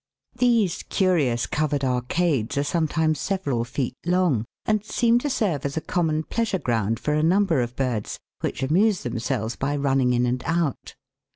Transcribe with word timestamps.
These 0.35 0.81
curious 0.89 1.45
covered 1.45 1.81
212 1.81 2.09
THE 2.09 2.15
WORLD'S 2.15 2.15
LUMBER 2.15 2.25
ROOM. 2.25 2.39
arcades 2.39 2.57
are 2.57 2.71
sometimes 2.71 3.19
several 3.19 3.63
feet 3.63 3.97
long, 4.03 4.45
and 4.65 4.83
seem 4.83 5.19
to 5.19 5.29
serve 5.29 5.63
as 5.63 5.77
a 5.77 5.81
common 5.81 6.23
pleasure 6.23 6.57
ground 6.57 6.99
for 6.99 7.13
a 7.13 7.21
number 7.21 7.61
of 7.61 7.75
birds, 7.75 8.17
which 8.39 8.63
amuse 8.63 9.03
themselves 9.03 9.55
by 9.55 9.75
running 9.75 10.13
in 10.13 10.25
and 10.25 10.41
out. 10.47 10.95